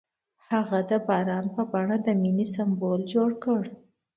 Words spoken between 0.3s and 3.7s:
هغه د باران په بڼه د مینې سمبول جوړ کړ.